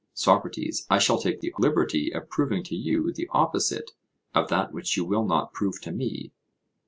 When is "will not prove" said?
5.05-5.79